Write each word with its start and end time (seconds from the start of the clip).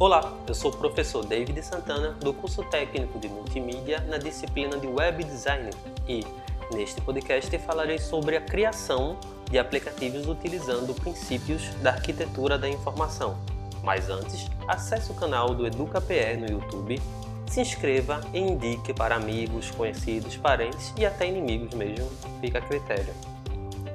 Olá, 0.00 0.32
eu 0.46 0.54
sou 0.54 0.70
o 0.70 0.76
professor 0.76 1.24
David 1.24 1.60
Santana 1.60 2.10
do 2.20 2.32
curso 2.32 2.62
técnico 2.62 3.18
de 3.18 3.28
multimídia 3.28 3.98
na 4.02 4.16
disciplina 4.16 4.78
de 4.78 4.86
Web 4.86 5.24
Design 5.24 5.70
e, 6.06 6.24
neste 6.72 7.00
podcast, 7.00 7.58
falarei 7.58 7.98
sobre 7.98 8.36
a 8.36 8.40
criação 8.40 9.18
de 9.50 9.58
aplicativos 9.58 10.28
utilizando 10.28 10.94
princípios 10.94 11.68
da 11.82 11.90
arquitetura 11.90 12.56
da 12.56 12.68
informação. 12.68 13.36
Mas 13.82 14.08
antes, 14.08 14.48
acesse 14.68 15.10
o 15.10 15.16
canal 15.16 15.52
do 15.52 15.66
EducaPE 15.66 16.36
no 16.36 16.48
YouTube, 16.48 17.02
se 17.48 17.60
inscreva 17.60 18.20
e 18.32 18.38
indique 18.38 18.94
para 18.94 19.16
amigos, 19.16 19.72
conhecidos, 19.72 20.36
parentes 20.36 20.94
e 20.96 21.04
até 21.04 21.26
inimigos 21.26 21.74
mesmo, 21.74 22.08
fica 22.40 22.58
a 22.58 22.62
critério. 22.62 23.12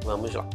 Vamos 0.04 0.34
lá! 0.34 0.46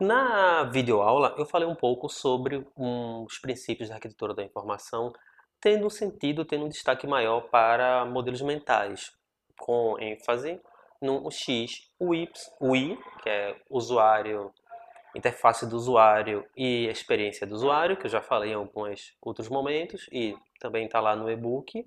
Na 0.00 0.62
videoaula 0.62 1.34
eu 1.36 1.44
falei 1.44 1.66
um 1.66 1.74
pouco 1.74 2.08
sobre 2.08 2.64
um, 2.76 3.24
os 3.24 3.36
princípios 3.38 3.88
da 3.88 3.96
arquitetura 3.96 4.32
da 4.32 4.44
informação, 4.44 5.12
tendo 5.60 5.86
um 5.86 5.90
sentido, 5.90 6.44
tendo 6.44 6.66
um 6.66 6.68
destaque 6.68 7.04
maior 7.04 7.48
para 7.48 8.04
modelos 8.04 8.40
mentais, 8.40 9.12
com 9.58 9.98
ênfase 9.98 10.60
no 11.02 11.28
X, 11.32 11.90
o 11.98 12.14
Y, 12.14 12.28
o 12.60 12.76
I, 12.76 12.96
que 13.22 13.28
é 13.28 13.56
usuário, 13.68 14.52
interface 15.16 15.66
do 15.66 15.74
usuário 15.74 16.44
e 16.56 16.86
experiência 16.86 17.44
do 17.44 17.56
usuário, 17.56 17.96
que 17.96 18.06
eu 18.06 18.10
já 18.10 18.20
falei 18.20 18.52
em 18.52 18.54
alguns 18.54 19.16
outros 19.20 19.48
momentos, 19.48 20.08
e 20.12 20.36
também 20.60 20.86
está 20.86 21.00
lá 21.00 21.16
no 21.16 21.28
e-book, 21.28 21.84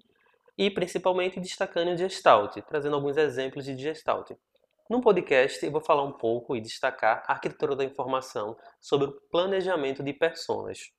e 0.58 0.70
principalmente 0.70 1.40
destacando 1.40 1.94
o 1.94 1.98
Gestalt, 1.98 2.58
trazendo 2.68 2.96
alguns 2.96 3.16
exemplos 3.16 3.64
de 3.64 3.78
Gestalt. 3.78 4.32
No 4.90 5.00
podcast, 5.00 5.66
eu 5.66 5.72
vou 5.72 5.82
falar 5.82 6.04
um 6.04 6.12
pouco 6.12 6.56
e 6.56 6.62
destacar 6.62 7.24
a 7.26 7.34
arquitetura 7.34 7.76
da 7.76 7.84
informação 7.84 8.58
sobre 8.80 9.08
o 9.08 9.22
planejamento 9.32 10.04
de 10.04 10.12
personas. 10.12 10.92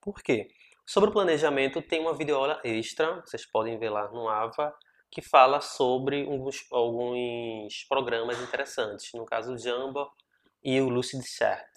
Por 0.00 0.22
quê? 0.22 0.48
Sobre 0.86 1.10
o 1.10 1.12
planejamento, 1.12 1.80
tem 1.80 2.00
uma 2.00 2.14
videoaula 2.14 2.60
extra, 2.64 3.20
vocês 3.20 3.46
podem 3.46 3.78
ver 3.78 3.90
lá 3.90 4.08
no 4.08 4.28
AVA, 4.28 4.74
que 5.10 5.22
fala 5.22 5.60
sobre 5.60 6.24
alguns, 6.24 6.66
alguns 6.72 7.84
programas 7.88 8.40
interessantes, 8.42 9.12
no 9.14 9.24
caso 9.24 9.54
o 9.54 9.58
Jamba 9.58 10.10
e 10.62 10.80
o 10.80 10.88
Lucidchart. 10.88 11.70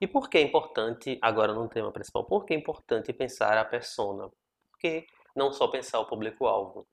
E 0.00 0.06
por 0.06 0.28
que 0.28 0.36
é 0.36 0.42
importante, 0.42 1.16
agora 1.22 1.54
no 1.54 1.68
tema 1.68 1.92
principal, 1.92 2.24
por 2.24 2.44
que 2.44 2.54
é 2.54 2.56
importante 2.56 3.12
pensar 3.12 3.56
a 3.56 3.64
persona? 3.64 4.28
Porque 4.70 5.06
não 5.34 5.52
só 5.52 5.68
pensar 5.68 6.00
o 6.00 6.06
público-alvo, 6.06 6.86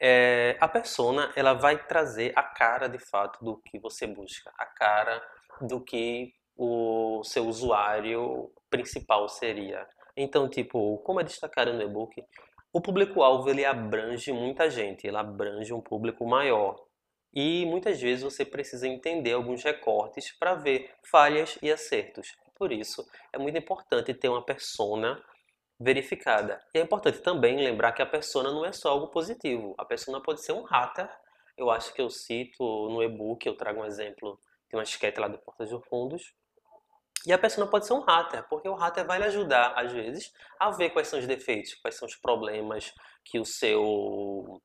é, 0.00 0.56
a 0.60 0.68
persona 0.68 1.32
ela 1.34 1.54
vai 1.54 1.86
trazer 1.86 2.32
a 2.36 2.42
cara 2.42 2.88
de 2.88 2.98
fato 2.98 3.44
do 3.44 3.56
que 3.58 3.78
você 3.78 4.06
busca, 4.06 4.52
a 4.58 4.66
cara 4.66 5.22
do 5.60 5.80
que 5.80 6.34
o 6.56 7.22
seu 7.24 7.46
usuário 7.46 8.50
principal 8.70 9.28
seria. 9.28 9.86
Então, 10.16 10.48
tipo, 10.48 10.98
como 10.98 11.20
é 11.20 11.24
destacado 11.24 11.72
no 11.72 11.82
e-book, 11.82 12.22
o 12.72 12.80
público-alvo 12.80 13.48
ele 13.48 13.64
abrange 13.64 14.32
muita 14.32 14.70
gente, 14.70 15.06
ele 15.06 15.16
abrange 15.16 15.72
um 15.72 15.80
público 15.80 16.26
maior. 16.26 16.76
E 17.32 17.66
muitas 17.66 18.00
vezes 18.00 18.24
você 18.24 18.44
precisa 18.44 18.88
entender 18.88 19.32
alguns 19.32 19.62
recortes 19.62 20.32
para 20.38 20.54
ver 20.54 20.90
falhas 21.10 21.58
e 21.62 21.70
acertos. 21.70 22.34
Por 22.54 22.72
isso, 22.72 23.06
é 23.32 23.38
muito 23.38 23.58
importante 23.58 24.14
ter 24.14 24.28
uma 24.30 24.42
persona 24.42 25.22
verificada. 25.78 26.62
E 26.74 26.78
é 26.78 26.82
importante 26.82 27.18
também 27.18 27.56
lembrar 27.56 27.92
que 27.92 28.02
a 28.02 28.06
persona 28.06 28.50
não 28.50 28.64
é 28.64 28.72
só 28.72 28.90
algo 28.90 29.08
positivo. 29.08 29.74
A 29.78 29.84
persona 29.84 30.20
pode 30.20 30.42
ser 30.42 30.52
um 30.52 30.64
hater. 30.64 31.08
Eu 31.56 31.70
acho 31.70 31.92
que 31.92 32.00
eu 32.00 32.10
cito 32.10 32.62
no 32.88 33.02
e-book, 33.02 33.46
eu 33.46 33.56
trago 33.56 33.80
um 33.80 33.84
exemplo 33.84 34.38
de 34.68 34.76
uma 34.76 34.82
esquete 34.82 35.20
lá 35.20 35.28
do 35.28 35.38
Portas 35.38 35.70
dos 35.70 35.84
Fundos. 35.86 36.34
E 37.26 37.32
a 37.32 37.38
persona 37.38 37.66
pode 37.66 37.86
ser 37.86 37.92
um 37.92 38.00
hater, 38.00 38.46
porque 38.48 38.68
o 38.68 38.74
hater 38.74 39.04
vai 39.04 39.18
lhe 39.18 39.24
ajudar, 39.24 39.72
às 39.76 39.90
vezes, 39.90 40.32
a 40.60 40.70
ver 40.70 40.90
quais 40.90 41.08
são 41.08 41.18
os 41.18 41.26
defeitos, 41.26 41.74
quais 41.74 41.96
são 41.96 42.06
os 42.06 42.14
problemas 42.14 42.94
que 43.24 43.40
o 43.40 43.44
seu 43.44 44.62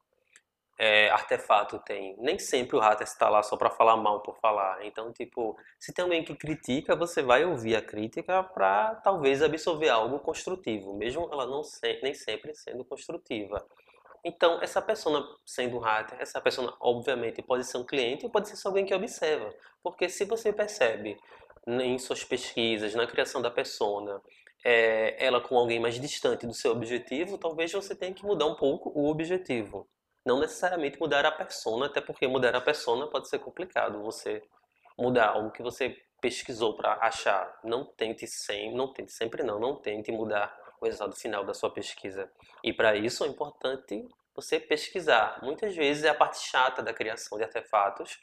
é, 0.84 1.12
artefato 1.12 1.78
tem. 1.78 2.16
Nem 2.18 2.40
sempre 2.40 2.76
o 2.76 2.80
hater 2.80 3.06
está 3.06 3.30
lá 3.30 3.44
só 3.44 3.56
para 3.56 3.70
falar 3.70 3.96
mal 3.98 4.22
por 4.22 4.36
falar. 4.38 4.84
Então, 4.84 5.14
tipo, 5.14 5.56
se 5.80 5.94
tem 5.94 6.02
alguém 6.02 6.24
que 6.24 6.34
critica, 6.34 6.96
você 6.96 7.22
vai 7.22 7.46
ouvir 7.46 7.76
a 7.76 7.84
crítica 7.84 8.42
para 8.42 8.96
talvez 8.96 9.44
absorver 9.44 9.90
algo 9.90 10.18
construtivo, 10.18 10.98
mesmo 10.98 11.30
ela 11.32 11.46
não 11.46 11.64
se, 11.64 12.00
nem 12.02 12.16
sempre 12.16 12.56
sendo 12.56 12.84
construtiva. 12.84 13.64
Então, 14.26 14.60
essa 14.60 14.82
pessoa 14.82 15.38
sendo 15.46 15.78
um 15.78 15.80
hater, 15.82 16.20
essa 16.20 16.42
pessoa 16.42 16.76
obviamente 16.80 17.44
pode 17.44 17.64
ser 17.64 17.78
um 17.78 17.86
cliente 17.86 18.26
ou 18.26 18.32
pode 18.32 18.50
ser 18.50 18.68
alguém 18.68 18.84
que 18.84 18.94
observa. 18.96 19.54
Porque 19.84 20.10
se 20.10 20.26
você 20.26 20.52
percebe 20.52 21.16
em 21.68 22.00
suas 22.00 22.24
pesquisas, 22.24 22.96
na 22.96 23.06
criação 23.06 23.40
da 23.40 23.52
persona, 23.52 24.20
é, 24.66 25.24
ela 25.24 25.42
com 25.42 25.56
alguém 25.56 25.80
mais 25.80 26.02
distante 26.02 26.48
do 26.48 26.56
seu 26.56 26.72
objetivo, 26.72 27.38
talvez 27.38 27.72
você 27.72 27.94
tenha 27.94 28.16
que 28.16 28.26
mudar 28.26 28.48
um 28.48 28.56
pouco 28.56 28.90
o 28.96 29.08
objetivo 29.08 29.88
não 30.26 30.40
necessariamente 30.40 31.00
mudar 31.00 31.26
a 31.26 31.32
persona, 31.32 31.88
até 31.88 32.02
porque 32.02 32.28
mudar 32.28 32.56
a 32.56 32.62
persona 32.62 33.08
pode 33.08 33.28
ser 33.28 33.40
complicado. 33.40 34.02
Você 34.04 34.42
mudar 34.98 35.30
algo 35.30 35.52
que 35.52 35.64
você 35.64 35.98
pesquisou 36.22 36.76
para 36.76 36.94
achar, 37.02 37.60
não 37.64 37.84
tente 37.84 38.28
sempre, 38.28 38.76
não 38.76 38.94
tente 38.94 39.12
sempre 39.12 39.44
não, 39.44 39.60
não 39.60 39.76
tente 39.76 40.12
mudar 40.12 40.56
o 40.80 40.86
resultado 40.86 41.16
final 41.16 41.44
da 41.44 41.54
sua 41.54 41.72
pesquisa. 41.72 42.32
E 42.64 42.72
para 42.72 42.96
isso 42.96 43.24
é 43.24 43.28
importante 43.28 44.08
você 44.36 44.60
pesquisar. 44.60 45.40
Muitas 45.44 45.76
vezes 45.76 46.06
a 46.06 46.14
parte 46.14 46.40
chata 46.40 46.82
da 46.82 46.94
criação 46.94 47.38
de 47.38 47.44
artefatos 47.44 48.20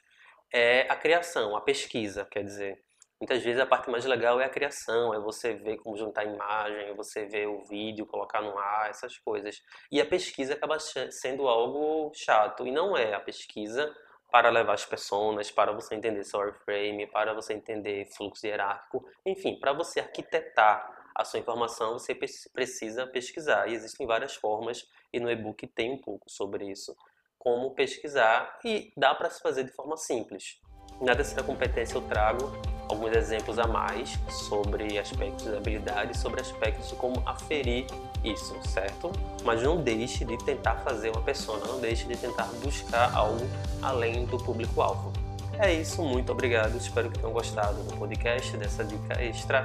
é 0.53 0.83
a 0.91 0.97
criação, 0.97 1.57
a 1.57 1.61
pesquisa, 1.61 2.25
quer 2.25 2.45
dizer. 2.45 2.83
Muitas 3.21 3.43
vezes 3.43 3.61
a 3.61 3.67
parte 3.67 3.91
mais 3.91 4.05
legal 4.05 4.41
é 4.41 4.45
a 4.45 4.49
criação, 4.49 5.13
é 5.13 5.19
você 5.19 5.53
ver 5.53 5.79
como 5.79 5.97
juntar 5.97 6.25
imagem, 6.25 6.91
é 6.91 6.95
você 6.95 7.27
ver 7.27 7.49
o 7.49 7.65
vídeo, 7.65 8.07
colocar 8.07 8.41
no 8.41 8.57
ar, 8.57 8.89
essas 8.89 9.19
coisas. 9.19 9.61
E 9.91 10.01
a 10.01 10.07
pesquisa 10.07 10.55
acaba 10.55 10.79
sendo 10.79 11.49
algo 11.49 12.13
chato, 12.15 12.65
e 12.65 12.71
não 12.71 12.97
é 12.97 13.15
a 13.15 13.21
pesquisa 13.21 13.93
para 14.31 14.51
levar 14.51 14.75
as 14.75 14.85
pessoas, 14.85 15.51
para 15.51 15.73
você 15.73 15.97
entender 15.97 16.23
seu 16.23 16.39
wireframe, 16.39 17.09
para 17.09 17.35
você 17.35 17.55
entender 17.55 18.07
fluxo 18.15 18.47
hierárquico, 18.47 19.05
enfim, 19.27 19.59
para 19.59 19.73
você 19.73 19.99
arquitetar 19.99 20.97
a 21.13 21.25
sua 21.25 21.41
informação, 21.41 21.95
você 21.95 22.15
precisa 22.15 23.05
pesquisar. 23.05 23.67
E 23.69 23.75
existem 23.75 24.07
várias 24.07 24.37
formas, 24.37 24.89
e 25.13 25.19
no 25.19 25.29
e-book 25.29 25.67
tem 25.67 25.91
um 25.91 25.99
pouco 25.99 26.31
sobre 26.31 26.71
isso. 26.71 26.97
Como 27.37 27.75
pesquisar, 27.75 28.61
e 28.65 28.93
dá 28.97 29.13
para 29.13 29.29
se 29.29 29.43
fazer 29.43 29.65
de 29.65 29.73
forma 29.73 29.97
simples. 29.97 30.61
Na 31.01 31.17
terceira 31.17 31.43
competência 31.43 31.97
eu 31.97 32.03
trago 32.03 32.53
alguns 32.89 33.17
exemplos 33.17 33.59
a 33.59 33.67
mais 33.67 34.19
sobre 34.29 34.99
aspectos 34.99 35.47
da 35.47 35.59
habilidade, 35.59 36.17
sobre 36.17 36.41
aspectos 36.41 36.89
de 36.89 36.95
como 36.97 37.23
aferir 37.27 37.87
isso, 38.25 38.57
certo? 38.65 39.13
Mas 39.45 39.63
não 39.63 39.77
deixe 39.77 40.25
de 40.25 40.37
tentar 40.39 40.77
fazer 40.77 41.11
uma 41.11 41.23
pessoa, 41.23 41.59
não 41.59 41.81
deixe 41.81 42.07
de 42.07 42.17
tentar 42.17 42.49
buscar 42.63 43.15
algo 43.15 43.47
além 43.83 44.25
do 44.27 44.39
público-alvo. 44.39 45.13
É 45.59 45.73
isso, 45.73 46.03
muito 46.03 46.31
obrigado, 46.31 46.77
espero 46.77 47.11
que 47.11 47.19
tenham 47.19 47.33
gostado 47.33 47.83
do 47.83 47.97
podcast, 47.97 48.57
dessa 48.57 48.85
dica 48.85 49.21
extra. 49.21 49.63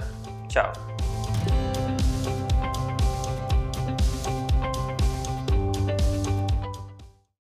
Tchau! 0.48 0.74